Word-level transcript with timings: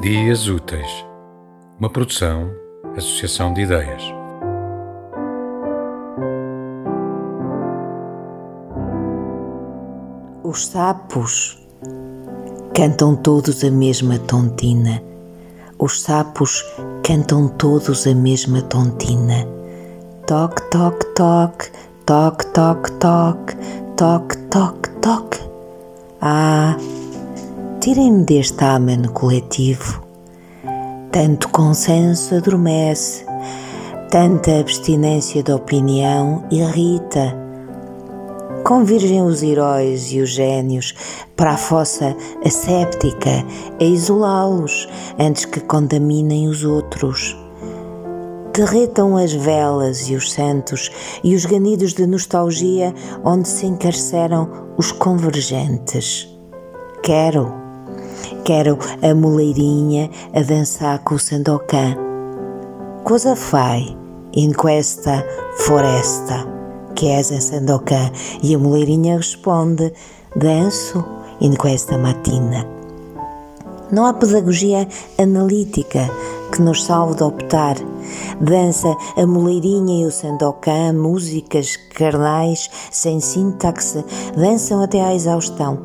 Dias 0.00 0.48
Úteis, 0.48 1.04
uma 1.78 1.90
produção, 1.90 2.50
associação 2.96 3.52
de 3.52 3.60
ideias. 3.60 4.02
Os 10.42 10.68
sapos 10.68 11.62
cantam 12.74 13.14
todos 13.14 13.62
a 13.62 13.70
mesma 13.70 14.18
tontina. 14.20 15.02
Os 15.78 16.00
sapos 16.00 16.64
cantam 17.04 17.46
todos 17.48 18.06
a 18.06 18.14
mesma 18.14 18.62
tontina. 18.62 19.46
Toc, 20.26 20.62
toc, 20.70 21.04
toc, 21.14 21.70
toc, 22.06 22.42
toc, 22.54 22.90
toc, 22.98 23.54
toc, 23.98 24.36
toc, 24.48 24.88
toc. 25.02 25.36
Ah, 26.22 26.74
tirem-me 27.80 28.24
deste 28.24 28.62
ameno 28.62 29.10
coletivo. 29.10 30.02
Tanto 31.10 31.48
consenso 31.48 32.34
adormece, 32.34 33.24
tanta 34.10 34.60
abstinência 34.60 35.42
de 35.42 35.50
opinião 35.50 36.44
irrita. 36.50 37.34
Convirgem 38.64 39.22
os 39.22 39.42
heróis 39.42 40.12
e 40.12 40.20
os 40.20 40.28
gênios 40.28 40.94
para 41.34 41.52
a 41.52 41.56
fossa 41.56 42.14
asséptica 42.44 43.46
a 43.80 43.82
isolá-los 43.84 44.86
antes 45.18 45.46
que 45.46 45.60
contaminem 45.60 46.48
os 46.48 46.62
outros. 46.62 47.34
Derretam 48.52 49.16
as 49.16 49.32
velas 49.32 50.10
e 50.10 50.14
os 50.14 50.30
santos 50.30 50.90
e 51.24 51.34
os 51.34 51.46
ganidos 51.46 51.94
de 51.94 52.06
nostalgia 52.06 52.94
onde 53.24 53.48
se 53.48 53.64
encarceram 53.64 54.50
os 54.76 54.92
convergentes. 54.92 56.28
Quero 57.02 57.69
Quero 58.50 58.76
a 59.00 59.14
moleirinha 59.14 60.10
a 60.34 60.42
dançar 60.42 60.98
com 61.04 61.14
o 61.14 61.18
Sandokan. 61.20 61.96
Cosa 63.04 63.36
fai 63.36 63.96
in 64.34 64.50
questa 64.50 65.24
foresta? 65.56 66.48
Chiese 66.98 67.40
Sandokan 67.40 68.10
e 68.42 68.52
a 68.52 68.58
moleirinha 68.58 69.18
responde: 69.18 69.92
Danço 70.34 71.04
in 71.40 71.52
questa 71.52 71.96
mattina. 71.96 72.66
Não 73.92 74.04
há 74.04 74.14
pedagogia 74.14 74.88
analítica 75.16 76.10
que 76.50 76.60
nos 76.60 76.82
salve 76.82 77.18
de 77.18 77.22
optar. 77.22 77.76
Dança 78.40 78.96
a 79.16 79.24
moleirinha 79.28 80.02
e 80.02 80.06
o 80.06 80.10
sandokan, 80.10 80.94
músicas 80.94 81.76
carnais, 81.94 82.68
sem 82.90 83.20
sintaxe, 83.20 84.04
dançam 84.36 84.82
até 84.82 85.00
à 85.00 85.14
exaustão. 85.14 85.78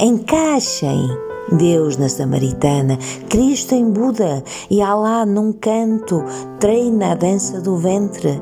Encaixem 0.00 1.27
Deus 1.52 1.96
na 1.96 2.08
Samaritana, 2.08 2.98
Cristo 3.28 3.74
em 3.74 3.90
Buda 3.90 4.42
e 4.70 4.82
Alá 4.82 5.24
num 5.24 5.52
canto 5.52 6.22
treina 6.60 7.12
a 7.12 7.14
dança 7.14 7.60
do 7.60 7.76
ventre. 7.76 8.40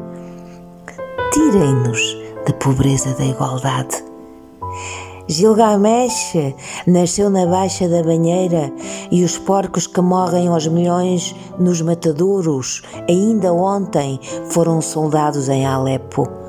Tirem-nos 1.32 2.16
da 2.46 2.52
pobreza 2.54 3.14
da 3.14 3.24
igualdade. 3.24 4.04
Gilgamesh 5.28 6.54
nasceu 6.86 7.28
na 7.28 7.46
baixa 7.46 7.88
da 7.88 8.02
banheira 8.02 8.72
e 9.10 9.24
os 9.24 9.36
porcos 9.36 9.86
que 9.86 10.00
morrem 10.00 10.46
aos 10.48 10.68
milhões 10.68 11.34
nos 11.58 11.80
matadouros 11.80 12.82
ainda 13.08 13.52
ontem 13.52 14.20
foram 14.50 14.80
soldados 14.80 15.48
em 15.48 15.66
Alepo. 15.66 16.45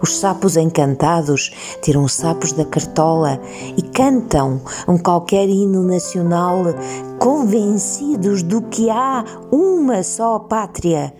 Os 0.00 0.18
sapos 0.18 0.56
encantados 0.56 1.50
tiram 1.80 2.06
sapos 2.06 2.52
da 2.52 2.64
cartola 2.64 3.40
e 3.76 3.82
cantam 3.82 4.60
um 4.86 4.98
qualquer 4.98 5.48
hino 5.48 5.82
nacional, 5.82 6.64
convencidos 7.18 8.42
do 8.42 8.62
que 8.62 8.90
há 8.90 9.24
uma 9.50 10.02
só 10.02 10.38
pátria. 10.38 11.14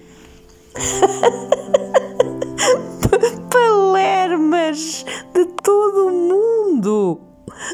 Palermas 3.51 5.07
de 5.33 5.45
todo 5.63 6.09
o 6.09 6.11
mundo, 6.11 7.21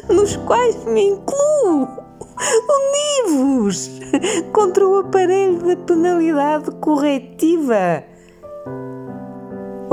nos 0.07 0.37
quais 0.37 0.85
me 0.85 1.09
incluo, 1.09 1.87
univos 3.27 3.91
contra 4.53 4.87
o 4.87 4.99
aparelho 4.99 5.67
da 5.67 5.75
penalidade 5.75 6.71
corretiva 6.79 8.05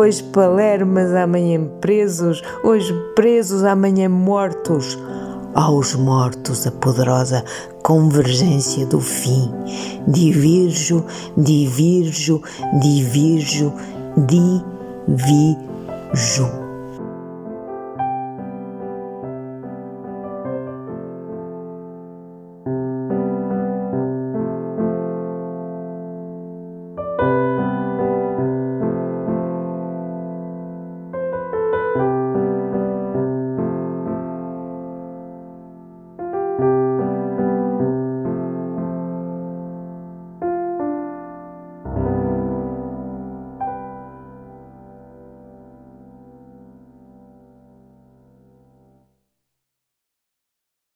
Hoje 0.01 0.23
palermas, 0.23 1.15
amanhã 1.15 1.63
presos, 1.79 2.43
hoje 2.65 2.91
presos, 3.15 3.65
amanhã 3.65 4.09
mortos. 4.09 4.99
Aos 5.53 5.95
mortos 5.95 6.67
a 6.67 6.71
poderosa 6.71 7.45
convergência 7.83 8.87
do 8.87 8.99
fim. 8.99 9.53
Divirjo, 10.09 11.05
divirjo, 11.37 12.41
divirjo, 12.81 13.75
divirjo. 15.07 15.61